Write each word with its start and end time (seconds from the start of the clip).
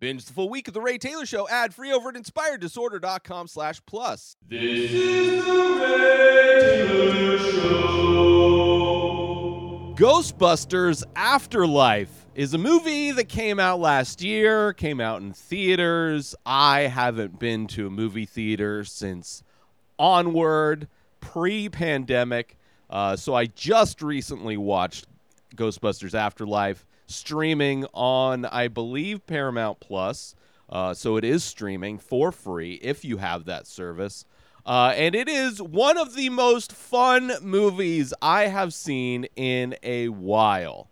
Binge 0.00 0.24
the 0.24 0.32
full 0.32 0.48
week 0.48 0.66
of 0.66 0.72
The 0.72 0.80
Ray 0.80 0.96
Taylor 0.96 1.26
Show 1.26 1.46
ad 1.50 1.74
free 1.74 1.92
over 1.92 2.08
at 2.08 2.14
inspireddisorder.com 2.14 3.48
slash 3.48 3.82
plus. 3.84 4.34
This 4.48 4.90
is 4.90 5.44
the 5.44 5.52
Ray 5.78 6.86
Taylor 6.88 7.38
Show. 7.38 7.60
Ghostbusters 9.98 11.04
Afterlife 11.14 12.24
is 12.34 12.54
a 12.54 12.58
movie 12.58 13.10
that 13.10 13.28
came 13.28 13.60
out 13.60 13.78
last 13.78 14.22
year, 14.22 14.72
came 14.72 15.02
out 15.02 15.20
in 15.20 15.34
theaters. 15.34 16.34
I 16.46 16.80
haven't 16.84 17.38
been 17.38 17.66
to 17.66 17.86
a 17.86 17.90
movie 17.90 18.24
theater 18.24 18.84
since 18.84 19.42
Onward, 19.98 20.88
pre 21.20 21.68
pandemic. 21.68 22.56
Uh, 22.88 23.16
so 23.16 23.34
I 23.34 23.44
just 23.44 24.00
recently 24.00 24.56
watched 24.56 25.06
Ghostbusters 25.56 26.14
Afterlife 26.14 26.86
streaming 27.10 27.86
on, 27.92 28.44
I 28.44 28.68
believe, 28.68 29.26
Paramount 29.26 29.80
Plus. 29.80 30.34
Uh, 30.68 30.94
so 30.94 31.16
it 31.16 31.24
is 31.24 31.42
streaming 31.42 31.98
for 31.98 32.30
free 32.30 32.74
if 32.74 33.04
you 33.04 33.16
have 33.18 33.44
that 33.44 33.66
service. 33.66 34.24
Uh, 34.64 34.92
and 34.94 35.14
it 35.14 35.28
is 35.28 35.60
one 35.60 35.98
of 35.98 36.14
the 36.14 36.28
most 36.28 36.72
fun 36.72 37.32
movies 37.42 38.14
I 38.22 38.46
have 38.46 38.72
seen 38.72 39.26
in 39.34 39.74
a 39.82 40.08
while. 40.08 40.90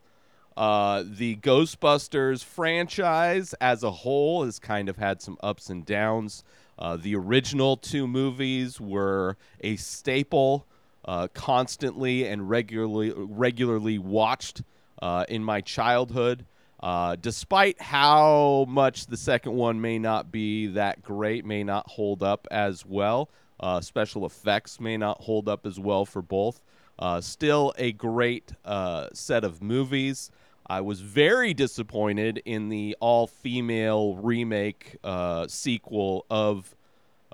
Uh, 0.57 1.05
the 1.07 1.37
Ghostbusters 1.37 2.43
franchise 2.43 3.55
as 3.61 3.85
a 3.85 3.91
whole 3.93 4.45
has 4.45 4.59
kind 4.59 4.89
of 4.89 4.97
had 4.97 5.23
some 5.23 5.37
ups 5.41 5.71
and 5.71 5.87
downs. 5.87 6.43
Uh, 6.77 6.97
the 6.97 7.15
original 7.15 7.77
two 7.77 8.09
movies 8.09 8.81
were 8.81 9.37
a 9.61 9.77
staple, 9.77 10.67
uh, 11.05 11.29
constantly 11.33 12.27
and 12.27 12.51
regularly 12.51 13.13
regularly 13.17 13.99
watched 13.99 14.63
uh, 15.01 15.25
in 15.29 15.43
my 15.43 15.61
childhood. 15.61 16.45
Uh, 16.81 17.17
despite 17.21 17.81
how 17.81 18.65
much 18.69 19.07
the 19.07 19.17
second 19.17 19.53
one 19.53 19.81
may 19.81 19.99
not 19.99 20.31
be 20.31 20.69
that 20.69 21.03
great, 21.03 21.45
may 21.45 21.65
not 21.65 21.89
hold 21.89 22.23
up 22.23 22.47
as 22.51 22.87
well, 22.87 23.29
uh, 23.61 23.81
special 23.81 24.25
effects 24.25 24.79
may 24.79 24.97
not 24.97 25.21
hold 25.21 25.49
up 25.49 25.67
as 25.67 25.81
well 25.81 26.05
for 26.05 26.23
both. 26.23 26.63
Uh, 26.99 27.21
still 27.21 27.73
a 27.79 27.93
great 27.93 28.53
uh, 28.65 29.09
set 29.13 29.45
of 29.45 29.63
movies. 29.63 30.31
I 30.67 30.81
was 30.83 31.01
very 31.01 31.55
disappointed 31.55 32.43
in 32.45 32.69
the 32.69 32.97
all 33.01 33.27
female 33.27 34.17
remake 34.17 34.97
uh, 35.03 35.47
sequel 35.49 36.27
of 36.31 36.77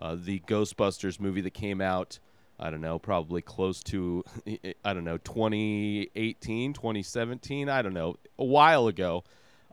uh, 0.00 0.16
the 0.18 0.40
Ghostbusters 0.40 1.18
movie 1.18 1.40
that 1.40 1.54
came 1.54 1.80
out, 1.80 2.18
I 2.58 2.70
don't 2.70 2.80
know, 2.80 2.98
probably 2.98 3.42
close 3.42 3.82
to, 3.84 4.24
I 4.84 4.94
don't 4.94 5.04
know, 5.04 5.18
2018, 5.18 6.72
2017, 6.72 7.68
I 7.68 7.82
don't 7.82 7.94
know, 7.94 8.16
a 8.38 8.44
while 8.44 8.86
ago. 8.86 9.24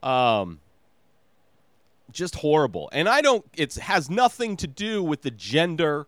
Um, 0.01 0.59
just 2.11 2.35
horrible. 2.35 2.89
And 2.91 3.07
I 3.07 3.21
don't, 3.21 3.45
it 3.55 3.75
has 3.75 4.09
nothing 4.09 4.57
to 4.57 4.67
do 4.67 5.03
with 5.03 5.21
the 5.21 5.31
gender 5.31 6.07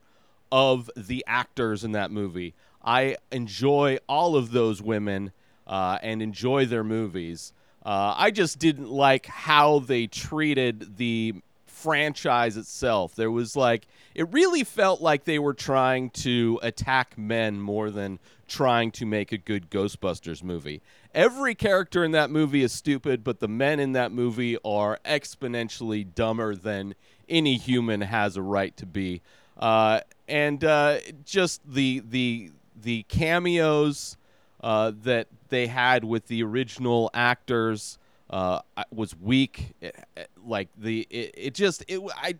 of 0.51 0.89
the 0.95 1.23
actors 1.27 1.83
in 1.83 1.93
that 1.93 2.11
movie. 2.11 2.53
I 2.83 3.17
enjoy 3.31 3.99
all 4.09 4.35
of 4.35 4.51
those 4.51 4.81
women 4.81 5.31
uh, 5.65 5.99
and 6.01 6.21
enjoy 6.21 6.65
their 6.65 6.83
movies. 6.83 7.53
Uh, 7.85 8.13
I 8.17 8.31
just 8.31 8.59
didn't 8.59 8.89
like 8.89 9.25
how 9.25 9.79
they 9.79 10.07
treated 10.07 10.97
the 10.97 11.35
franchise 11.83 12.55
itself. 12.55 13.13
There 13.15 13.29
was 13.29 13.55
like, 13.57 13.87
it 14.15 14.31
really 14.31 14.63
felt 14.63 15.01
like 15.01 15.25
they 15.25 15.37
were 15.37 15.53
trying 15.53 16.09
to 16.11 16.59
attack 16.63 17.17
men 17.17 17.59
more 17.59 17.91
than 17.91 18.19
trying 18.47 18.91
to 18.91 19.05
make 19.05 19.33
a 19.33 19.37
good 19.37 19.69
Ghostbusters 19.69 20.41
movie. 20.41 20.81
Every 21.13 21.55
character 21.55 22.03
in 22.03 22.11
that 22.11 22.29
movie 22.29 22.63
is 22.63 22.71
stupid, 22.71 23.23
but 23.23 23.39
the 23.39 23.47
men 23.49 23.79
in 23.81 23.91
that 23.91 24.13
movie 24.13 24.57
are 24.63 24.97
exponentially 25.03 26.07
dumber 26.15 26.55
than 26.55 26.95
any 27.27 27.57
human 27.57 28.01
has 28.01 28.37
a 28.37 28.41
right 28.41 28.75
to 28.77 28.85
be. 28.85 29.21
Uh, 29.57 29.99
and 30.27 30.63
uh, 30.63 30.99
just 31.25 31.61
the 31.67 32.01
the 32.09 32.51
the 32.81 33.03
cameos 33.03 34.17
uh, 34.61 34.91
that 35.03 35.27
they 35.49 35.67
had 35.67 36.03
with 36.03 36.27
the 36.27 36.41
original 36.43 37.09
actors 37.13 37.97
uh, 38.29 38.59
was 38.91 39.15
weak. 39.15 39.75
It, 39.81 39.95
it, 40.15 40.29
like 40.45 40.69
the 40.77 41.07
it, 41.09 41.33
it 41.35 41.53
just 41.53 41.83
it 41.87 42.01
I 42.15 42.35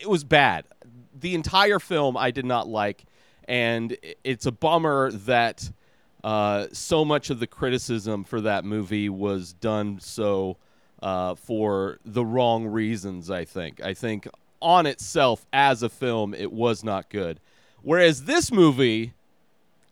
it 0.00 0.08
was 0.08 0.24
bad. 0.24 0.64
The 1.18 1.34
entire 1.34 1.78
film 1.78 2.16
I 2.16 2.30
did 2.30 2.44
not 2.44 2.68
like, 2.68 3.04
and 3.46 3.96
it's 4.24 4.46
a 4.46 4.52
bummer 4.52 5.12
that 5.12 5.70
uh, 6.24 6.66
so 6.72 7.04
much 7.04 7.30
of 7.30 7.40
the 7.40 7.46
criticism 7.46 8.24
for 8.24 8.40
that 8.40 8.64
movie 8.64 9.08
was 9.08 9.52
done 9.52 9.98
so 10.00 10.56
uh, 11.02 11.34
for 11.34 11.98
the 12.04 12.24
wrong 12.24 12.66
reasons. 12.66 13.30
I 13.30 13.44
think. 13.44 13.82
I 13.82 13.94
think 13.94 14.28
on 14.60 14.86
itself 14.86 15.46
as 15.52 15.82
a 15.82 15.88
film, 15.88 16.34
it 16.34 16.52
was 16.52 16.82
not 16.82 17.10
good. 17.10 17.40
Whereas 17.82 18.24
this 18.24 18.50
movie 18.50 19.12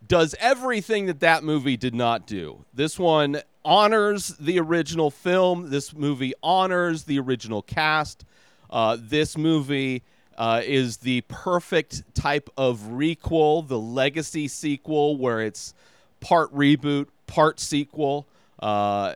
does 0.07 0.35
everything 0.41 1.07
that 1.07 1.21
that 1.21 1.45
movie 1.45 1.77
did 1.77 1.95
not 1.95 2.27
do. 2.27 2.65
This 2.75 2.99
one 2.99 3.41
honors 3.65 4.29
the 4.39 4.59
original 4.59 5.11
film. 5.11 5.71
This 5.71 5.95
movie 5.95 6.35
honors 6.43 7.05
the 7.05 7.19
original 7.19 7.63
cast. 7.63 8.25
Uh, 8.71 8.97
this 9.01 9.39
movie 9.39 10.03
uh, 10.37 10.61
is 10.65 10.99
the 10.99 11.23
perfect 11.23 12.03
type 12.15 12.51
of 12.57 12.81
requel, 12.81 13.67
the 13.67 13.79
legacy 13.79 14.49
sequel, 14.49 15.17
where 15.17 15.41
it's 15.41 15.75
part 16.21 16.53
reboot, 16.55 17.07
part 17.27 17.61
sequel. 17.61 18.27
Uh, 18.59 19.15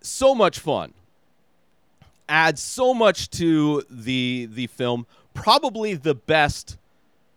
so 0.00 0.34
much 0.34 0.58
fun. 0.58 0.94
Adds 2.28 2.62
so 2.62 2.94
much 2.94 3.30
to 3.30 3.84
the 3.90 4.48
the 4.50 4.66
film. 4.68 5.06
Probably 5.34 5.94
the 5.94 6.14
best 6.14 6.76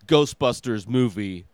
Ghostbusters 0.08 0.88
movie, 0.88 1.46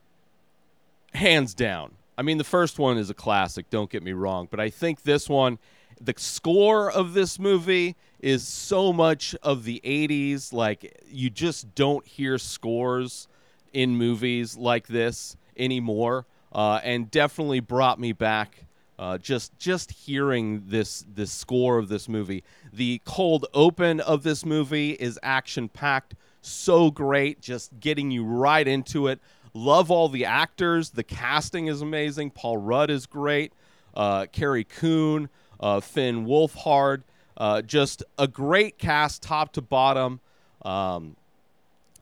hands 1.14 1.54
down. 1.54 1.94
I 2.22 2.24
mean, 2.24 2.38
the 2.38 2.44
first 2.44 2.78
one 2.78 3.00
is 3.00 3.10
a 3.10 3.16
classic, 3.16 3.72
don't 3.72 3.90
get 3.90 4.04
me 4.04 4.14
wrong, 4.14 4.48
but 4.52 4.60
I 4.60 4.70
think 4.70 5.02
this 5.02 5.28
one, 5.28 5.58
the 6.00 6.14
score 6.18 6.92
of 6.92 7.16
this 7.16 7.40
movie 7.40 7.96
is 8.20 8.48
so 8.48 8.94
much 8.94 9.34
of 9.42 9.64
the 9.64 9.82
80s. 9.84 10.54
Like, 10.54 11.02
you 11.10 11.32
just 11.32 11.74
don't 11.74 12.06
hear 12.06 12.38
scores 12.38 13.28
in 13.74 13.96
movies 13.96 14.56
like 14.56 14.86
this 14.86 15.36
anymore, 15.58 16.28
uh, 16.54 16.80
and 16.84 17.10
definitely 17.10 17.60
brought 17.60 18.00
me 18.00 18.12
back. 18.12 18.66
Uh, 19.00 19.18
just 19.18 19.58
just 19.58 19.90
hearing 19.90 20.62
this 20.68 21.04
this 21.12 21.32
score 21.32 21.80
of 21.80 21.90
this 21.90 22.08
movie, 22.08 22.44
the 22.72 23.02
cold 23.04 23.48
open 23.52 24.00
of 24.00 24.22
this 24.22 24.46
movie 24.46 24.92
is 24.92 25.18
action 25.24 25.68
packed, 25.68 26.14
so 26.40 26.92
great, 26.92 27.42
just 27.42 27.80
getting 27.80 28.12
you 28.12 28.24
right 28.24 28.68
into 28.68 29.08
it. 29.08 29.20
Love 29.54 29.92
all 29.92 30.10
the 30.10 30.26
actors. 30.26 30.92
The 30.92 31.04
casting 31.04 31.68
is 31.68 31.82
amazing. 31.82 32.32
Paul 32.32 32.58
Rudd 32.58 32.90
is 32.90 33.06
great. 33.06 33.54
Uh, 33.94 34.26
Carrie 34.32 34.64
Coon, 34.64 35.30
uh, 35.60 35.80
Finn 35.80 36.26
Wolfhard. 36.26 37.04
Uh, 37.36 37.62
just 37.62 38.04
a 38.18 38.28
great 38.28 38.78
cast, 38.78 39.24
top 39.24 39.54
to 39.54 39.62
bottom. 39.62 40.20
Um, 40.64 41.16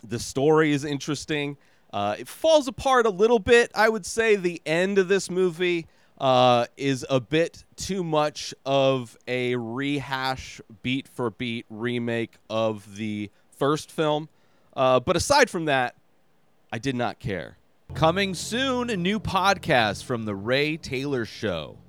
the 0.03 0.19
story 0.19 0.71
is 0.71 0.83
interesting. 0.83 1.57
Uh, 1.91 2.15
it 2.19 2.27
falls 2.27 2.67
apart 2.67 3.05
a 3.05 3.09
little 3.09 3.39
bit. 3.39 3.71
I 3.73 3.89
would 3.89 4.05
say 4.05 4.35
the 4.35 4.61
end 4.65 4.97
of 4.97 5.07
this 5.07 5.29
movie 5.29 5.87
uh, 6.19 6.65
is 6.77 7.05
a 7.09 7.19
bit 7.19 7.63
too 7.75 8.03
much 8.03 8.53
of 8.65 9.17
a 9.27 9.55
rehash, 9.55 10.61
beat 10.83 11.07
for 11.07 11.31
beat 11.31 11.65
remake 11.69 12.35
of 12.49 12.95
the 12.95 13.31
first 13.51 13.91
film. 13.91 14.29
Uh, 14.75 14.99
but 14.99 15.15
aside 15.15 15.49
from 15.49 15.65
that, 15.65 15.95
I 16.71 16.77
did 16.77 16.95
not 16.95 17.17
care. 17.17 17.57
Coming 17.95 18.35
soon, 18.35 18.91
a 18.91 18.95
new 18.95 19.19
podcast 19.19 20.03
from 20.03 20.25
The 20.25 20.35
Ray 20.35 20.77
Taylor 20.77 21.25
Show, 21.25 21.79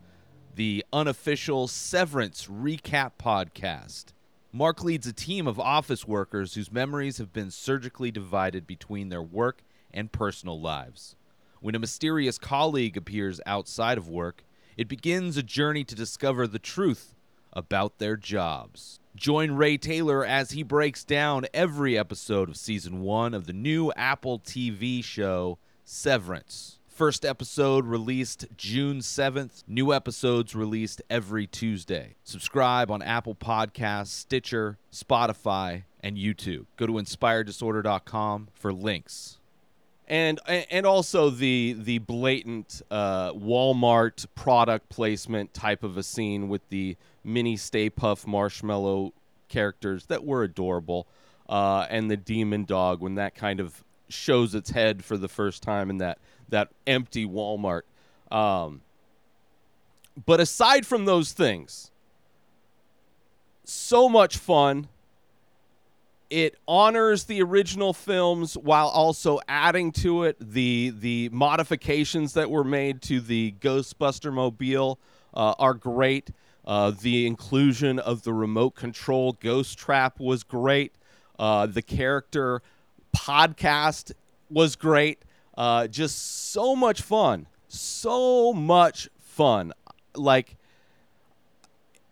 the 0.54 0.86
unofficial 0.90 1.68
Severance 1.68 2.46
recap 2.46 3.12
podcast. 3.20 4.14
Mark 4.52 4.82
leads 4.82 5.06
a 5.06 5.12
team 5.12 5.46
of 5.46 5.60
office 5.60 6.08
workers 6.08 6.54
whose 6.54 6.72
memories 6.72 7.18
have 7.18 7.30
been 7.30 7.50
surgically 7.50 8.10
divided 8.10 8.66
between 8.66 9.10
their 9.10 9.22
work 9.22 9.62
and 9.92 10.12
personal 10.12 10.58
lives. 10.58 11.14
When 11.60 11.74
a 11.74 11.78
mysterious 11.78 12.38
colleague 12.38 12.96
appears 12.96 13.38
outside 13.44 13.98
of 13.98 14.08
work, 14.08 14.44
it 14.78 14.88
begins 14.88 15.36
a 15.36 15.42
journey 15.42 15.84
to 15.84 15.94
discover 15.94 16.46
the 16.46 16.58
truth 16.58 17.14
about 17.52 17.98
their 17.98 18.16
jobs. 18.16 18.99
Join 19.16 19.52
Ray 19.52 19.76
Taylor 19.76 20.24
as 20.24 20.52
he 20.52 20.62
breaks 20.62 21.04
down 21.04 21.46
every 21.52 21.98
episode 21.98 22.48
of 22.48 22.56
season 22.56 23.00
one 23.00 23.34
of 23.34 23.46
the 23.46 23.52
new 23.52 23.92
Apple 23.96 24.38
TV 24.38 25.02
show, 25.02 25.58
Severance. 25.84 26.78
First 26.86 27.24
episode 27.24 27.86
released 27.86 28.46
June 28.56 28.98
7th. 28.98 29.64
New 29.66 29.92
episodes 29.92 30.54
released 30.54 31.02
every 31.10 31.46
Tuesday. 31.46 32.14
Subscribe 32.24 32.90
on 32.90 33.02
Apple 33.02 33.34
Podcasts, 33.34 34.08
Stitcher, 34.08 34.78
Spotify, 34.92 35.84
and 36.00 36.16
YouTube. 36.16 36.66
Go 36.76 36.86
to 36.86 36.92
inspireddisorder.com 36.92 38.48
for 38.54 38.72
links. 38.72 39.39
And 40.10 40.40
and 40.48 40.86
also 40.86 41.30
the 41.30 41.76
the 41.78 41.98
blatant 41.98 42.82
uh, 42.90 43.32
Walmart 43.32 44.26
product 44.34 44.88
placement 44.88 45.54
type 45.54 45.84
of 45.84 45.96
a 45.96 46.02
scene 46.02 46.48
with 46.48 46.68
the 46.68 46.96
mini 47.22 47.56
Stay 47.56 47.88
Puft 47.90 48.26
marshmallow 48.26 49.12
characters 49.48 50.06
that 50.06 50.24
were 50.24 50.42
adorable, 50.42 51.06
uh, 51.48 51.86
and 51.88 52.10
the 52.10 52.16
demon 52.16 52.64
dog 52.64 53.00
when 53.00 53.14
that 53.14 53.36
kind 53.36 53.60
of 53.60 53.84
shows 54.08 54.52
its 54.52 54.70
head 54.70 55.04
for 55.04 55.16
the 55.16 55.28
first 55.28 55.62
time 55.62 55.88
in 55.88 55.98
that 55.98 56.18
that 56.48 56.70
empty 56.88 57.24
Walmart. 57.24 57.82
Um, 58.32 58.80
but 60.26 60.40
aside 60.40 60.86
from 60.86 61.04
those 61.04 61.30
things, 61.30 61.92
so 63.64 64.08
much 64.08 64.36
fun. 64.36 64.88
It 66.30 66.56
honors 66.68 67.24
the 67.24 67.42
original 67.42 67.92
films 67.92 68.56
while 68.56 68.86
also 68.86 69.40
adding 69.48 69.90
to 69.92 70.22
it 70.22 70.36
the 70.40 70.94
the 70.96 71.28
modifications 71.30 72.34
that 72.34 72.50
were 72.50 72.64
made 72.64 73.02
to 73.02 73.20
the 73.20 73.54
Ghostbuster 73.60 74.32
mobile 74.32 75.00
uh, 75.34 75.54
are 75.58 75.74
great. 75.74 76.30
Uh, 76.64 76.92
the 76.92 77.26
inclusion 77.26 77.98
of 77.98 78.22
the 78.22 78.32
remote 78.32 78.76
control 78.76 79.32
ghost 79.32 79.76
trap 79.76 80.20
was 80.20 80.44
great. 80.44 80.94
Uh, 81.38 81.66
the 81.66 81.82
character 81.82 82.62
podcast 83.16 84.12
was 84.48 84.76
great. 84.76 85.24
Uh, 85.56 85.88
just 85.88 86.50
so 86.52 86.76
much 86.76 87.02
fun. 87.02 87.46
So 87.66 88.52
much 88.52 89.08
fun. 89.18 89.72
Like 90.14 90.56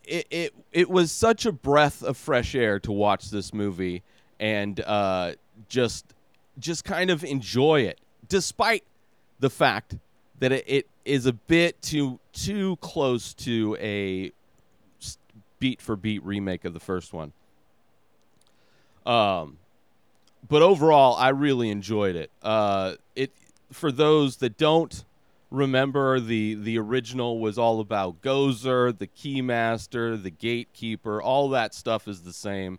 it, 0.08 0.26
it 0.31 0.55
it 0.72 0.90
was 0.90 1.12
such 1.12 1.46
a 1.46 1.52
breath 1.52 2.02
of 2.02 2.16
fresh 2.16 2.55
air 2.55 2.81
to 2.81 2.93
watch 2.93 3.31
this 3.31 3.52
movie 3.52 4.02
and 4.40 4.81
uh, 4.81 5.32
just 5.69 6.14
just 6.58 6.84
kind 6.84 7.10
of 7.10 7.25
enjoy 7.25 7.82
it, 7.82 8.00
despite 8.28 8.84
the 9.38 9.50
fact 9.50 9.96
that 10.40 10.52
it, 10.52 10.64
it 10.66 10.87
is 11.05 11.26
a 11.26 11.32
bit 11.32 11.81
too 11.82 12.19
too 12.32 12.76
close 12.76 13.34
to 13.34 13.76
a 13.81 14.32
beat 15.58 15.81
for 15.81 15.96
beat 15.96 16.25
remake 16.25 16.64
of 16.64 16.72
the 16.72 16.81
first 16.81 17.12
one. 17.12 17.32
Um, 19.05 19.58
but 20.49 20.62
overall, 20.62 21.16
I 21.16 21.31
really 21.31 21.70
enjoyed 21.70 22.16
it. 22.16 22.31
Uh, 22.43 22.94
it 23.16 23.32
for 23.72 23.93
those 23.93 24.37
that 24.37 24.56
don't 24.56 25.05
remember, 25.50 26.20
the 26.20 26.54
the 26.54 26.78
original 26.78 27.40
was 27.40 27.58
all 27.58 27.80
about 27.80 28.22
Gozer, 28.22 28.96
the 28.96 29.06
Keymaster, 29.06 30.20
the 30.20 30.30
Gatekeeper. 30.30 31.22
All 31.22 31.48
that 31.50 31.74
stuff 31.74 32.08
is 32.08 32.22
the 32.22 32.32
same, 32.32 32.78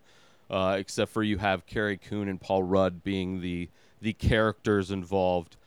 uh, 0.50 0.75
except 0.80 1.12
for 1.12 1.24
you 1.24 1.38
have 1.38 1.66
Carrie 1.66 1.98
Coon 1.98 2.27
and 2.27 2.39
Paul 2.39 2.63
Rudd 2.63 3.04
being 3.04 3.42
the 3.42 3.69
the 4.01 4.13
characters 4.13 4.92
involved. 4.92 5.57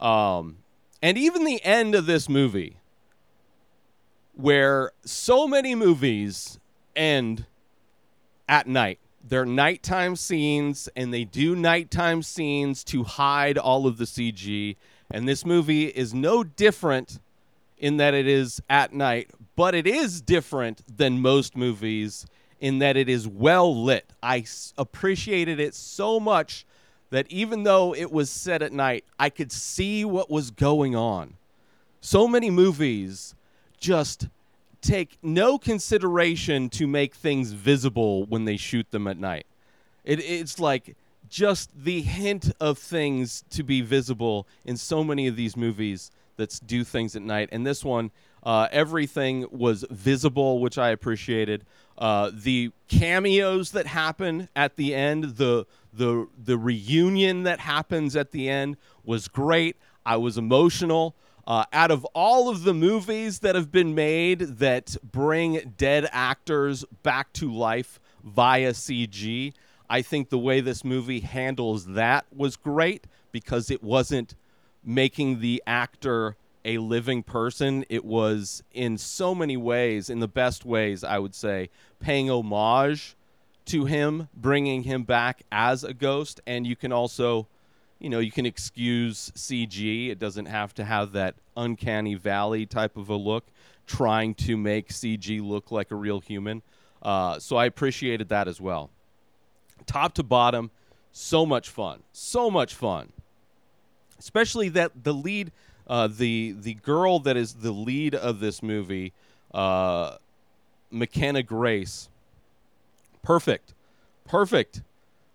Um, 0.00 0.58
and 1.00 1.18
even 1.18 1.44
the 1.44 1.62
end 1.64 1.94
of 1.94 2.06
this 2.06 2.28
movie, 2.28 2.76
where 4.34 4.92
so 5.04 5.46
many 5.46 5.74
movies 5.74 6.58
end 6.94 7.46
at 8.48 8.66
night 8.66 8.98
they're 9.24 9.46
nighttime 9.46 10.16
scenes 10.16 10.88
and 10.96 11.12
they 11.12 11.24
do 11.24 11.54
nighttime 11.54 12.22
scenes 12.22 12.82
to 12.84 13.04
hide 13.04 13.56
all 13.56 13.86
of 13.86 13.96
the 13.98 14.04
CG. 14.04 14.76
And 15.12 15.28
this 15.28 15.44
movie 15.44 15.84
is 15.84 16.14
no 16.14 16.42
different 16.42 17.20
in 17.76 17.98
that 17.98 18.14
it 18.14 18.26
is 18.26 18.62
at 18.70 18.94
night, 18.94 19.30
but 19.56 19.74
it 19.74 19.86
is 19.86 20.22
different 20.22 20.82
than 20.96 21.20
most 21.20 21.56
movies 21.56 22.26
in 22.60 22.78
that 22.78 22.96
it 22.96 23.08
is 23.08 23.28
well 23.28 23.84
lit. 23.84 24.12
I 24.22 24.38
s- 24.38 24.72
appreciated 24.78 25.60
it 25.60 25.74
so 25.74 26.18
much 26.18 26.64
that 27.10 27.26
even 27.30 27.64
though 27.64 27.94
it 27.94 28.10
was 28.10 28.30
set 28.30 28.62
at 28.62 28.72
night, 28.72 29.04
I 29.18 29.28
could 29.28 29.52
see 29.52 30.04
what 30.04 30.30
was 30.30 30.50
going 30.50 30.96
on. 30.96 31.34
So 32.00 32.26
many 32.26 32.48
movies 32.48 33.34
just 33.78 34.28
take 34.80 35.18
no 35.22 35.58
consideration 35.58 36.70
to 36.70 36.86
make 36.86 37.14
things 37.14 37.52
visible 37.52 38.24
when 38.24 38.46
they 38.46 38.56
shoot 38.56 38.90
them 38.92 39.06
at 39.06 39.18
night. 39.18 39.46
It, 40.04 40.20
it's 40.20 40.58
like 40.58 40.96
just 41.32 41.70
the 41.74 42.02
hint 42.02 42.52
of 42.60 42.76
things 42.76 43.42
to 43.48 43.62
be 43.62 43.80
visible 43.80 44.46
in 44.66 44.76
so 44.76 45.02
many 45.02 45.26
of 45.26 45.34
these 45.34 45.56
movies 45.56 46.10
that 46.36 46.60
do 46.66 46.84
things 46.84 47.16
at 47.16 47.22
night. 47.22 47.48
And 47.50 47.66
this 47.66 47.82
one, 47.82 48.10
uh, 48.42 48.68
everything 48.70 49.46
was 49.50 49.86
visible, 49.90 50.60
which 50.60 50.76
I 50.76 50.90
appreciated. 50.90 51.64
Uh, 51.96 52.30
the 52.34 52.72
cameos 52.86 53.70
that 53.70 53.86
happen 53.86 54.50
at 54.54 54.76
the 54.76 54.94
end, 54.94 55.36
the 55.36 55.66
the 55.94 56.28
the 56.42 56.58
reunion 56.58 57.44
that 57.44 57.60
happens 57.60 58.14
at 58.14 58.32
the 58.32 58.50
end 58.50 58.76
was 59.02 59.26
great. 59.26 59.76
I 60.04 60.16
was 60.16 60.36
emotional. 60.36 61.16
Uh, 61.46 61.64
out 61.72 61.90
of 61.90 62.04
all 62.14 62.48
of 62.48 62.62
the 62.62 62.74
movies 62.74 63.40
that 63.40 63.54
have 63.54 63.72
been 63.72 63.94
made 63.94 64.40
that 64.40 64.96
bring 65.02 65.74
dead 65.76 66.08
actors 66.12 66.84
back 67.02 67.32
to 67.32 67.52
life 67.52 67.98
via 68.22 68.72
CG, 68.72 69.52
I 69.92 70.00
think 70.00 70.30
the 70.30 70.38
way 70.38 70.62
this 70.62 70.84
movie 70.84 71.20
handles 71.20 71.84
that 71.84 72.24
was 72.34 72.56
great 72.56 73.06
because 73.30 73.70
it 73.70 73.82
wasn't 73.82 74.34
making 74.82 75.40
the 75.40 75.62
actor 75.66 76.36
a 76.64 76.78
living 76.78 77.22
person. 77.22 77.84
It 77.90 78.02
was 78.02 78.62
in 78.72 78.96
so 78.96 79.34
many 79.34 79.58
ways, 79.58 80.08
in 80.08 80.20
the 80.20 80.28
best 80.28 80.64
ways, 80.64 81.04
I 81.04 81.18
would 81.18 81.34
say, 81.34 81.68
paying 82.00 82.30
homage 82.30 83.16
to 83.66 83.84
him, 83.84 84.30
bringing 84.34 84.84
him 84.84 85.02
back 85.02 85.42
as 85.52 85.84
a 85.84 85.92
ghost. 85.92 86.40
And 86.46 86.66
you 86.66 86.74
can 86.74 86.90
also 86.90 87.46
you 88.00 88.08
know, 88.08 88.18
you 88.18 88.32
can 88.32 88.46
excuse 88.46 89.30
CG. 89.36 90.08
It 90.08 90.18
doesn't 90.18 90.46
have 90.46 90.72
to 90.76 90.86
have 90.86 91.12
that 91.12 91.34
uncanny 91.54 92.14
valley 92.14 92.64
type 92.64 92.96
of 92.96 93.10
a 93.10 93.16
look, 93.16 93.44
trying 93.86 94.34
to 94.36 94.56
make 94.56 94.88
CG 94.88 95.46
look 95.46 95.70
like 95.70 95.90
a 95.90 95.96
real 95.96 96.20
human. 96.20 96.62
Uh, 97.02 97.38
so 97.38 97.56
I 97.56 97.66
appreciated 97.66 98.30
that 98.30 98.48
as 98.48 98.58
well. 98.58 98.88
Top 99.86 100.14
to 100.14 100.22
bottom, 100.22 100.70
so 101.12 101.44
much 101.44 101.68
fun, 101.68 102.02
so 102.12 102.50
much 102.50 102.74
fun. 102.74 103.12
Especially 104.18 104.68
that 104.70 105.04
the 105.04 105.12
lead, 105.12 105.52
uh, 105.86 106.08
the 106.08 106.54
the 106.58 106.74
girl 106.74 107.18
that 107.20 107.36
is 107.36 107.54
the 107.54 107.72
lead 107.72 108.14
of 108.14 108.40
this 108.40 108.62
movie, 108.62 109.12
uh, 109.52 110.16
McKenna 110.90 111.42
Grace. 111.42 112.08
Perfect, 113.22 113.74
perfect. 114.24 114.82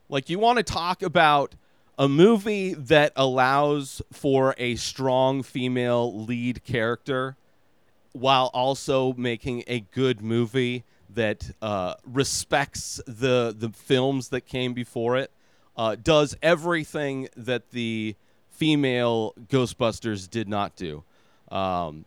Like 0.10 0.30
you 0.30 0.40
want 0.40 0.58
to 0.58 0.64
talk 0.64 1.02
about 1.02 1.56
a 2.00 2.08
movie 2.08 2.74
that 2.74 3.12
allows 3.16 4.02
for 4.12 4.54
a 4.58 4.76
strong 4.76 5.44
female 5.44 6.24
lead 6.24 6.64
character 6.64 7.36
while 8.14 8.50
also 8.54 9.14
making 9.14 9.64
a 9.68 9.80
good 9.80 10.22
movie 10.22 10.84
that 11.10 11.50
uh, 11.62 11.96
respects 12.06 13.02
the 13.08 13.56
the 13.58 13.70
films 13.70 14.30
that 14.30 14.42
came 14.42 14.74
before 14.74 15.18
it 15.18 15.32
uh, 15.78 15.96
does 15.96 16.36
everything 16.42 17.30
that 17.38 17.72
the 17.72 18.16
female 18.50 19.34
Ghostbusters 19.48 20.30
did 20.30 20.50
not 20.50 20.76
do. 20.76 21.04
Um, 21.52 22.06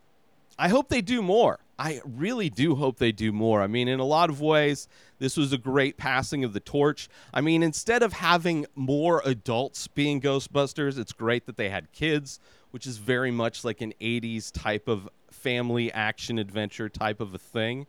I 0.59 0.69
hope 0.69 0.89
they 0.89 1.01
do 1.01 1.23
more. 1.23 1.61
I 1.79 2.03
really 2.05 2.51
do 2.51 2.75
hope 2.75 2.99
they 2.99 3.13
do 3.13 3.33
more. 3.33 3.63
I 3.63 3.67
mean, 3.67 3.89
in 3.89 4.01
a 4.01 4.05
lot 4.05 4.29
of 4.29 4.41
ways, 4.43 4.87
this 5.19 5.37
was 5.37 5.53
a 5.53 5.57
great 5.57 5.97
passing 5.97 6.45
of 6.45 6.53
the 6.53 6.61
torch. 6.61 7.09
I 7.33 7.41
mean, 7.41 7.63
instead 7.63 8.03
of 8.03 8.13
having 8.13 8.67
more 8.75 9.23
adults 9.25 9.87
being 9.87 10.21
Ghostbusters, 10.21 10.99
it's 10.99 11.15
great 11.15 11.47
that 11.47 11.57
they 11.57 11.71
had 11.71 11.91
kids, 11.93 12.39
which 12.73 12.87
is 12.87 12.99
very 12.99 13.31
much 13.31 13.65
like 13.65 13.81
an 13.81 13.95
80s 13.99 14.53
type 14.53 14.89
of 14.89 15.09
family 15.31 15.91
action 15.93 16.39
adventure 16.39 16.91
type 16.91 17.21
of 17.21 17.33
a 17.33 17.39
thing. 17.39 17.87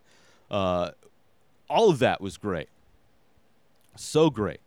Uh, 0.50 0.92
all 1.72 1.88
of 1.88 1.98
that 2.00 2.20
was 2.20 2.36
great. 2.36 2.68
So 3.96 4.28
great. 4.28 4.60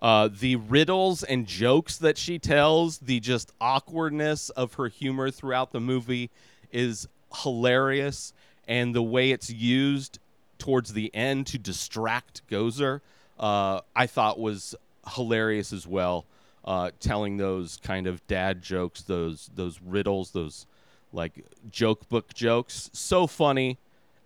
Uh, 0.00 0.28
the 0.28 0.54
riddles 0.56 1.24
and 1.24 1.46
jokes 1.46 1.96
that 1.96 2.16
she 2.16 2.38
tells, 2.38 2.98
the 2.98 3.18
just 3.18 3.52
awkwardness 3.60 4.50
of 4.50 4.74
her 4.74 4.86
humor 4.86 5.30
throughout 5.30 5.72
the 5.72 5.80
movie 5.80 6.30
is 6.70 7.08
hilarious 7.42 8.32
and 8.68 8.94
the 8.94 9.02
way 9.02 9.32
it's 9.32 9.50
used 9.50 10.18
towards 10.58 10.92
the 10.92 11.12
end 11.14 11.46
to 11.48 11.58
distract 11.58 12.42
Gozer, 12.48 13.00
uh, 13.40 13.80
I 13.96 14.06
thought 14.06 14.38
was 14.38 14.76
hilarious 15.14 15.72
as 15.72 15.86
well. 15.86 16.24
Uh, 16.64 16.90
telling 16.98 17.36
those 17.36 17.78
kind 17.82 18.06
of 18.06 18.26
dad 18.26 18.62
jokes, 18.62 19.02
those 19.02 19.50
those 19.54 19.80
riddles, 19.82 20.30
those 20.30 20.64
like 21.12 21.44
joke 21.70 22.08
book 22.08 22.32
jokes, 22.32 22.88
so 22.94 23.26
funny, 23.26 23.76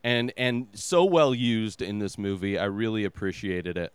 and 0.04 0.32
and 0.36 0.68
so 0.74 1.04
well 1.04 1.34
used 1.34 1.82
in 1.82 1.98
this 1.98 2.18
movie. 2.18 2.58
I 2.58 2.64
really 2.64 3.04
appreciated 3.04 3.76
it. 3.76 3.92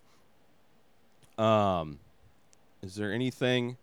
Um, 1.44 2.00
is 2.82 2.96
there 2.96 3.14
anything? 3.14 3.78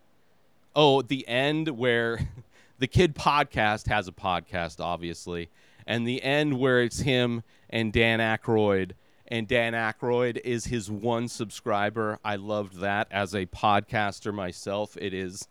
Oh, 0.74 1.02
the 1.02 1.26
end 1.26 1.68
where 1.68 2.28
the 2.78 2.86
kid 2.86 3.14
podcast 3.14 3.88
has 3.88 4.08
a 4.08 4.12
podcast, 4.12 4.80
obviously, 4.80 5.48
and 5.86 6.06
the 6.06 6.22
end 6.22 6.58
where 6.58 6.82
it's 6.82 7.00
him 7.00 7.42
and 7.68 7.92
Dan 7.92 8.18
Aykroyd, 8.20 8.92
and 9.26 9.46
Dan 9.48 9.72
Aykroyd 9.72 10.40
is 10.44 10.66
his 10.66 10.90
one 10.90 11.28
subscriber. 11.28 12.18
I 12.24 12.36
loved 12.36 12.80
that 12.80 13.08
as 13.10 13.34
a 13.34 13.46
podcaster 13.46 14.34
myself. 14.34 14.96
It 14.96 15.14
is, 15.14 15.48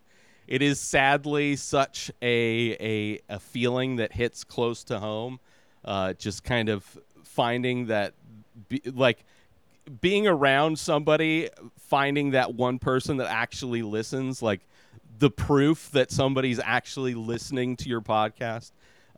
it 0.48 0.62
is 0.62 0.80
sadly 0.80 1.56
such 1.56 2.12
a 2.22 2.76
a, 2.80 3.20
a 3.30 3.40
feeling 3.40 3.98
that 3.98 4.14
hits 4.14 4.44
close 4.44 4.84
to 4.86 5.00
home. 5.00 5.40
Uh, 5.86 6.14
just 6.14 6.44
kind 6.44 6.70
of 6.70 6.98
finding 7.24 7.88
that, 7.88 8.14
be, 8.68 8.82
like, 8.86 9.24
being 10.02 10.28
around 10.28 10.78
somebody, 10.78 11.50
finding 11.78 12.32
that 12.32 12.54
one 12.54 12.80
person 12.80 13.18
that 13.18 13.32
actually 13.32 13.82
listens, 13.82 14.42
like 14.42 14.62
the 15.18 15.30
proof 15.30 15.90
that 15.92 16.12
somebody's 16.12 16.60
actually 16.60 17.16
listening 17.16 17.76
to 17.78 17.90
your 17.90 18.02
podcast. 18.02 18.72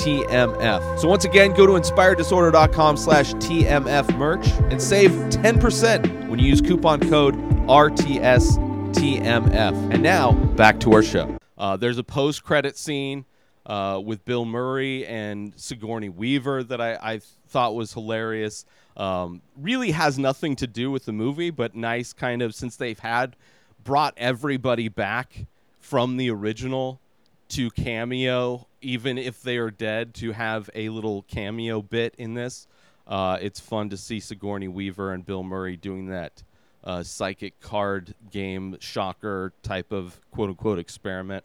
TMF. 0.00 0.98
So 0.98 1.08
once 1.08 1.24
again, 1.24 1.52
go 1.52 1.66
to 1.66 1.72
inspireddisorder.com 1.72 2.96
slash 2.96 3.34
TMF 3.34 4.16
merch 4.16 4.46
and 4.70 4.80
save 4.80 5.10
10% 5.10 6.28
when 6.28 6.38
you 6.38 6.46
use 6.46 6.60
coupon 6.60 7.00
code 7.10 7.34
RTS 7.66 8.94
TMF. 8.94 9.92
And 9.92 10.02
now, 10.02 10.32
back 10.32 10.80
to 10.80 10.92
our 10.94 11.02
show. 11.02 11.36
Uh, 11.58 11.76
there's 11.76 11.98
a 11.98 12.02
post-credit 12.02 12.78
scene 12.78 13.26
uh, 13.66 14.00
with 14.02 14.24
Bill 14.24 14.44
Murray 14.46 15.06
and 15.06 15.52
Sigourney 15.56 16.08
Weaver 16.08 16.64
that 16.64 16.80
I, 16.80 16.94
I 16.94 17.20
thought 17.48 17.74
was 17.74 17.92
hilarious. 17.92 18.64
Um, 18.96 19.42
really 19.56 19.90
has 19.90 20.18
nothing 20.18 20.56
to 20.56 20.66
do 20.66 20.90
with 20.90 21.04
the 21.04 21.12
movie, 21.12 21.50
but 21.50 21.76
nice 21.76 22.12
kind 22.12 22.40
of 22.40 22.54
since 22.54 22.76
they've 22.76 22.98
had 22.98 23.36
brought 23.84 24.14
everybody 24.16 24.88
back 24.88 25.46
from 25.78 26.16
the 26.16 26.30
original 26.30 27.00
to 27.48 27.70
cameo, 27.70 28.66
even 28.82 29.18
if 29.18 29.42
they 29.42 29.58
are 29.58 29.70
dead, 29.70 30.14
to 30.14 30.32
have 30.32 30.70
a 30.74 30.88
little 30.88 31.22
cameo 31.22 31.82
bit 31.82 32.14
in 32.18 32.34
this. 32.34 32.66
Uh, 33.06 33.38
it's 33.40 33.58
fun 33.58 33.90
to 33.90 33.96
see 33.96 34.20
Sigourney 34.20 34.68
Weaver 34.68 35.12
and 35.12 35.24
Bill 35.24 35.42
Murray 35.42 35.76
doing 35.76 36.06
that 36.06 36.42
uh, 36.84 37.02
psychic 37.02 37.60
card 37.60 38.14
game 38.30 38.76
shocker 38.80 39.52
type 39.62 39.92
of 39.92 40.20
quote 40.30 40.50
unquote 40.50 40.78
experiment. 40.78 41.44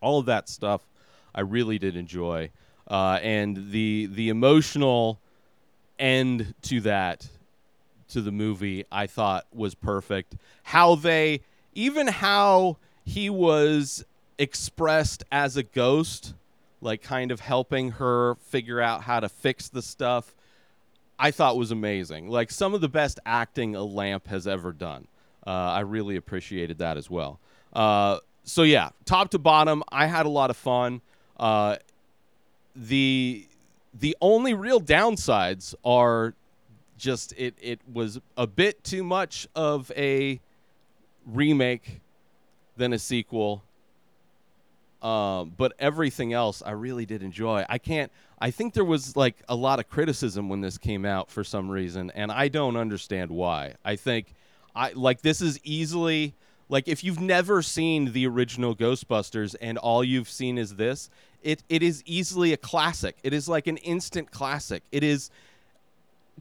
All 0.00 0.18
of 0.18 0.26
that 0.26 0.48
stuff 0.48 0.86
I 1.34 1.40
really 1.40 1.78
did 1.78 1.96
enjoy. 1.96 2.50
Uh, 2.88 3.18
and 3.22 3.72
the 3.72 4.06
the 4.06 4.28
emotional 4.28 5.20
end 5.98 6.54
to 6.62 6.80
that 6.82 7.28
to 8.08 8.20
the 8.20 8.30
movie 8.30 8.84
I 8.92 9.06
thought 9.06 9.46
was 9.52 9.74
perfect. 9.74 10.36
How 10.62 10.94
they 10.94 11.40
even 11.74 12.06
how 12.06 12.78
he 13.04 13.28
was 13.28 14.04
expressed 14.38 15.24
as 15.32 15.56
a 15.56 15.62
ghost, 15.62 16.34
like 16.80 17.02
kind 17.02 17.30
of 17.30 17.40
helping 17.40 17.92
her 17.92 18.34
figure 18.36 18.80
out 18.80 19.02
how 19.02 19.20
to 19.20 19.28
fix 19.28 19.68
the 19.68 19.82
stuff, 19.82 20.34
I 21.18 21.30
thought 21.30 21.56
was 21.56 21.70
amazing. 21.70 22.28
Like 22.28 22.50
some 22.50 22.74
of 22.74 22.80
the 22.80 22.88
best 22.88 23.18
acting 23.24 23.74
a 23.74 23.82
lamp 23.82 24.26
has 24.28 24.46
ever 24.46 24.72
done. 24.72 25.08
Uh, 25.46 25.50
I 25.50 25.80
really 25.80 26.16
appreciated 26.16 26.78
that 26.78 26.96
as 26.96 27.08
well. 27.08 27.38
Uh, 27.72 28.18
so 28.44 28.62
yeah, 28.62 28.90
top 29.04 29.30
to 29.30 29.38
bottom, 29.38 29.82
I 29.90 30.06
had 30.06 30.26
a 30.26 30.28
lot 30.28 30.50
of 30.50 30.56
fun. 30.56 31.00
Uh, 31.38 31.76
the 32.74 33.46
the 33.98 34.16
only 34.20 34.52
real 34.52 34.80
downsides 34.80 35.74
are 35.84 36.34
just 36.98 37.32
it 37.36 37.54
it 37.60 37.80
was 37.90 38.20
a 38.36 38.46
bit 38.46 38.84
too 38.84 39.02
much 39.02 39.48
of 39.54 39.90
a 39.96 40.40
remake 41.26 42.00
than 42.76 42.92
a 42.92 42.98
sequel 42.98 43.62
um, 45.06 45.52
but 45.56 45.72
everything 45.78 46.32
else 46.32 46.62
I 46.66 46.72
really 46.72 47.06
did 47.06 47.22
enjoy. 47.22 47.64
I 47.68 47.78
can't. 47.78 48.10
I 48.40 48.50
think 48.50 48.74
there 48.74 48.84
was 48.84 49.14
like 49.14 49.36
a 49.48 49.54
lot 49.54 49.78
of 49.78 49.88
criticism 49.88 50.48
when 50.48 50.62
this 50.62 50.78
came 50.78 51.04
out 51.04 51.30
for 51.30 51.44
some 51.44 51.70
reason, 51.70 52.10
and 52.16 52.32
I 52.32 52.48
don't 52.48 52.76
understand 52.76 53.30
why. 53.30 53.74
I 53.84 53.94
think 53.94 54.34
I 54.74 54.90
like 54.94 55.22
this 55.22 55.40
is 55.40 55.60
easily 55.62 56.34
like 56.68 56.88
if 56.88 57.04
you've 57.04 57.20
never 57.20 57.62
seen 57.62 58.12
the 58.12 58.26
original 58.26 58.74
Ghostbusters 58.74 59.54
and 59.60 59.78
all 59.78 60.02
you've 60.02 60.28
seen 60.28 60.58
is 60.58 60.74
this, 60.74 61.08
it 61.44 61.62
it 61.68 61.84
is 61.84 62.02
easily 62.04 62.52
a 62.52 62.56
classic. 62.56 63.16
It 63.22 63.32
is 63.32 63.48
like 63.48 63.68
an 63.68 63.76
instant 63.76 64.32
classic. 64.32 64.82
It 64.90 65.04
is 65.04 65.30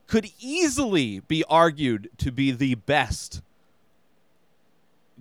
could 0.07 0.31
easily 0.39 1.19
be 1.19 1.43
argued 1.47 2.09
to 2.17 2.31
be 2.31 2.49
the 2.49 2.73
best 2.73 3.43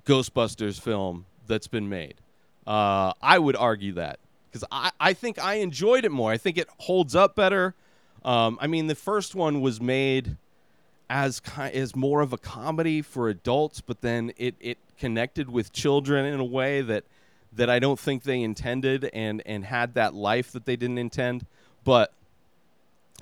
Ghostbusters 0.07 0.81
film 0.81 1.27
that's 1.47 1.69
been 1.69 1.91
made. 1.91 2.15
Uh, 2.66 3.12
I 3.21 3.38
would 3.38 3.56
argue 3.56 3.92
that 3.94 4.18
because 4.50 4.66
I, 4.71 4.90
I 5.00 5.12
think 5.12 5.38
I 5.38 5.54
enjoyed 5.54 6.04
it 6.04 6.12
more. 6.12 6.30
I 6.30 6.38
think 6.38 6.56
it 6.56 6.68
holds 6.78 7.14
up 7.14 7.35
better. 7.35 7.75
Um, 8.25 8.59
I 8.61 8.66
mean, 8.66 8.87
the 8.87 8.94
first 8.94 9.35
one 9.35 9.61
was 9.61 9.80
made 9.80 10.37
as 11.11 11.40
kind 11.40 11.75
as 11.75 11.94
more 11.94 12.23
of 12.23 12.33
a 12.33 12.38
comedy 12.38 13.02
for 13.02 13.28
adults, 13.28 13.80
but 13.80 14.00
then 14.00 14.33
it, 14.37 14.54
it 14.61 14.78
connected 14.99 15.50
with 15.50 15.73
children 15.73 16.25
in 16.25 16.40
a 16.40 16.44
way 16.44 16.80
that 16.80 17.04
that 17.52 17.71
I 17.71 17.78
don't 17.78 17.99
think 17.99 18.23
they 18.23 18.40
intended 18.40 19.11
and 19.12 19.42
and 19.44 19.64
had 19.64 19.94
that 19.94 20.14
life 20.14 20.52
that 20.52 20.64
they 20.64 20.76
didn't 20.76 20.99
intend. 20.99 21.47
But 21.85 22.12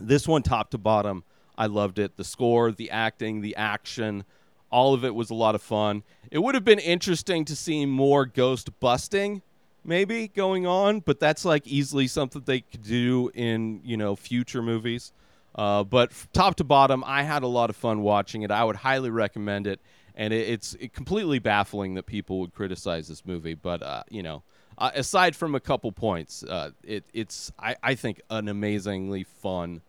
this 0.01 0.29
one, 0.29 0.43
top 0.43 0.71
to 0.71 0.79
bottom, 0.79 1.25
I 1.59 1.67
loved 1.67 1.99
it. 1.99 2.17
The 2.17 2.25
score, 2.25 2.71
the 2.73 2.91
acting, 2.91 3.41
the 3.41 3.57
action, 3.57 4.25
all 4.73 4.95
of 4.95 5.05
it 5.05 5.15
was 5.15 5.31
a 5.31 5.35
lot 5.35 5.55
of 5.55 5.63
fun. 5.63 6.03
It 6.31 6.39
would 6.39 6.55
have 6.55 6.65
been 6.65 6.79
interesting 6.81 7.45
to 7.45 7.55
see 7.55 7.87
more 7.87 8.27
ghost 8.27 8.81
busting 8.81 9.43
maybe 9.85 10.29
going 10.29 10.67
on, 10.67 11.01
but 11.01 11.21
that's 11.21 11.45
like 11.45 11.67
easily 11.67 12.07
something 12.07 12.43
they 12.45 12.61
could 12.61 12.83
do 12.83 13.31
in, 13.35 13.81
you 13.85 13.97
know, 13.97 14.17
future 14.17 14.63
movies. 14.63 15.13
Uh, 15.55 15.85
but 15.85 16.13
top 16.33 16.55
to 16.57 16.65
bottom, 16.65 17.05
I 17.07 17.25
had 17.25 17.43
a 17.43 17.49
lot 17.49 17.69
of 17.69 17.77
fun 17.77 18.03
watching 18.03 18.43
it. 18.43 18.51
I 18.51 18.65
would 18.65 18.77
highly 18.77 19.11
recommend 19.11 19.67
it. 19.67 19.81
And 20.15 20.33
it, 20.33 20.49
it's 20.49 20.75
it 20.75 20.93
completely 20.93 21.39
baffling 21.39 21.95
that 21.95 22.05
people 22.05 22.41
would 22.41 22.55
criticize 22.55 23.09
this 23.09 23.25
movie. 23.25 23.55
But, 23.55 23.83
uh, 23.83 24.03
you 24.11 24.23
know, 24.23 24.43
uh, 24.79 24.91
aside 24.95 25.35
from 25.37 25.55
a 25.55 25.61
couple 25.61 25.91
points, 25.93 26.43
uh, 26.43 26.71
it, 26.83 27.05
it's, 27.13 27.53
I, 27.59 27.77
I 27.83 27.95
think, 27.95 28.21
an 28.31 28.49
amazingly 28.49 29.25
fun 29.25 29.81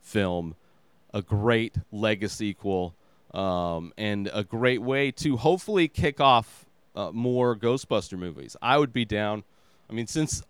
film, 0.00 0.54
a 1.12 1.22
great 1.22 1.76
legacy 1.90 2.50
sequel 2.50 2.94
um, 3.32 3.92
and 3.96 4.30
a 4.32 4.44
great 4.44 4.82
way 4.82 5.10
to 5.12 5.36
hopefully 5.36 5.88
kick 5.88 6.20
off 6.20 6.66
uh, 6.96 7.10
more 7.12 7.56
Ghostbuster 7.56 8.18
movies. 8.18 8.56
I 8.60 8.78
would 8.78 8.92
be 8.92 9.04
down. 9.04 9.44
I 9.88 9.92
mean, 9.92 10.06
since 10.06 10.42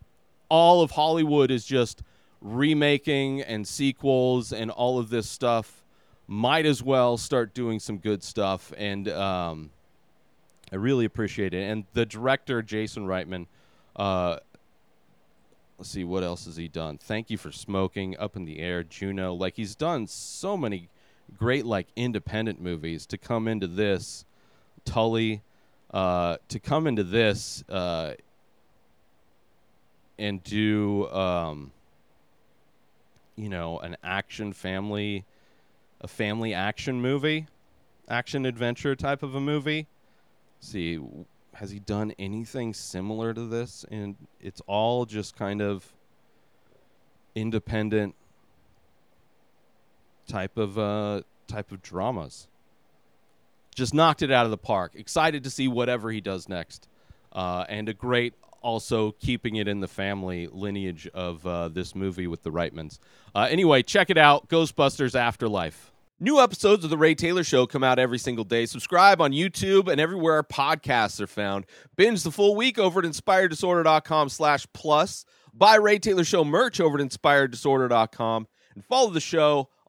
all 0.49 0.83
of 0.83 0.93
Hollywood 0.93 1.51
is 1.51 1.65
just 1.65 2.03
remaking 2.41 3.43
and 3.43 3.67
sequels 3.67 4.53
and 4.53 4.71
all 4.71 4.99
of 4.99 5.11
this 5.11 5.29
stuff, 5.29 5.85
might 6.27 6.65
as 6.65 6.83
well 6.83 7.17
start 7.17 7.55
doing 7.55 7.81
some 7.81 7.99
good 7.99 8.23
stuff. 8.23 8.73
And 8.77 9.09
um, 9.09 9.71
I 10.73 10.77
really 10.77 11.05
appreciate 11.05 11.55
it. 11.55 11.63
And 11.69 11.85
the 11.93 12.07
director, 12.07 12.63
Jason 12.63 13.07
Reitman, 13.07 13.47
uh, 13.97 14.39
let's 15.77 15.91
see, 15.91 16.05
what 16.05 16.23
else 16.23 16.45
has 16.47 16.57
he 16.57 16.69
done? 16.69 16.99
Thank 16.99 17.31
you 17.31 17.37
for 17.37 17.51
smoking, 17.53 18.17
Up 18.19 18.37
in 18.37 18.45
the 18.45 18.61
Air, 18.61 18.85
Juno. 18.85 19.35
Like, 19.35 19.57
he's 19.57 19.75
done 19.75 20.07
so 20.07 20.57
many 20.57 20.89
great 21.37 21.67
like 21.67 21.87
independent 21.97 22.61
movies 22.61 23.07
to 23.07 23.19
come 23.19 23.49
into 23.49 23.67
this 23.67 24.25
Tully 24.85 25.43
uh, 25.93 26.37
to 26.49 26.59
come 26.59 26.87
into 26.87 27.03
this 27.05 27.65
uh, 27.69 28.15
and 30.19 30.43
do 30.43 31.09
um, 31.11 31.73
you 33.37 33.49
know 33.49 33.79
an 33.81 33.97
action 34.03 34.53
family 34.53 35.25
a 36.01 36.09
family 36.09 36.55
action 36.55 37.01
movie 37.01 37.47
action 38.11 38.45
adventure 38.45 38.97
type 38.97 39.23
of 39.23 39.35
a 39.35 39.41
movie. 39.41 39.87
See 40.59 40.99
has 41.55 41.71
he 41.71 41.79
done 41.79 42.13
anything 42.19 42.73
similar 42.75 43.35
to 43.35 43.47
this? 43.47 43.85
And 43.91 44.17
it's 44.41 44.63
all 44.67 45.05
just 45.05 45.37
kind 45.37 45.61
of 45.61 45.93
independent 47.35 48.15
type 50.31 50.57
of 50.57 50.79
uh, 50.79 51.23
type 51.49 51.73
of 51.73 51.83
dramas. 51.83 52.47
Just 53.75 53.95
knocked 53.95 54.23
it 54.23 54.31
out 54.31 54.45
of 54.45 54.51
the 54.51 54.59
park. 54.59 54.93
Excited 54.95 55.45
to 55.45 55.51
see 55.51 55.69
whatever 55.69 56.11
he 56.11 56.21
does 56.21 56.49
next, 56.49 56.89
uh, 57.33 57.65
and 57.69 57.89
a 57.89 57.95
great 57.95 58.35
also 58.63 59.13
keeping 59.13 59.57
it 59.57 59.67
in 59.67 59.81
the 59.81 59.89
family 59.89 60.47
lineage 60.47 61.09
of 61.15 61.47
uh, 61.47 61.69
this 61.69 61.95
movie 61.95 62.27
with 62.27 62.43
the 62.43 62.51
Reitmans. 62.51 62.99
Uh, 63.35 63.49
anyway, 63.51 63.83
check 63.83 64.11
it 64.11 64.19
out 64.19 64.49
Ghostbusters 64.49 65.15
Afterlife. 65.15 65.91
New 66.23 66.39
episodes 66.39 66.85
of 66.85 66.91
The 66.91 66.99
Ray 66.99 67.15
Taylor 67.15 67.43
Show 67.43 67.67
come 67.67 67.83
out 67.83 67.99
every 67.99 68.19
single 68.19 68.45
day. 68.45 68.67
Subscribe 68.67 69.23
on 69.23 69.33
YouTube 69.33 69.91
and 69.91 69.99
everywhere 69.99 70.35
our 70.35 70.43
podcasts 70.43 71.19
are 71.19 71.27
found. 71.27 71.65
Binge 71.97 72.23
the 72.23 72.31
full 72.31 72.55
week 72.55 72.79
over 72.79 73.01
at 73.01 73.07
inspireddisorder.com 73.07 74.29
slash 74.29 74.67
plus. 74.75 75.25
Buy 75.55 75.77
Ray 75.77 75.99
Taylor 75.99 76.25
Show 76.25 76.45
merch 76.45 76.79
over 76.79 77.01
at 77.01 77.09
inspireddisorder.com. 77.09 78.47
And 78.75 78.85
follow 78.85 79.11
the 79.11 79.21
show 79.21 79.71